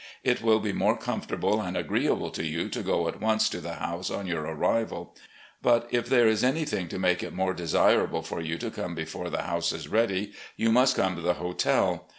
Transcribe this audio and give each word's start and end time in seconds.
It 0.23 0.41
will 0.41 0.59
be 0.59 0.73
more 0.73 0.97
comfortable 0.97 1.61
and 1.61 1.77
agreeable 1.77 2.31
to 2.31 2.43
you 2.43 2.69
to 2.69 2.81
go 2.81 3.07
at 3.07 3.21
once 3.21 3.47
to 3.49 3.61
the 3.61 3.75
house 3.75 4.09
on 4.09 4.25
your 4.25 4.41
arrival. 4.41 5.15
But 5.61 5.87
if 5.91 6.09
there 6.09 6.25
is 6.27 6.43
anything 6.43 6.87
to 6.87 6.97
make 6.97 7.21
it 7.21 7.35
more 7.35 7.53
desirable 7.53 8.23
for 8.23 8.41
you 8.41 8.57
to 8.57 8.71
come 8.71 8.95
before 8.95 9.29
the 9.29 9.43
house 9.43 9.71
is 9.71 9.87
ready, 9.89 10.33
you 10.57 10.71
must 10.71 10.95
come 10.95 11.15
to 11.17 11.21
the 11.21 11.35
hotel. 11.35 12.07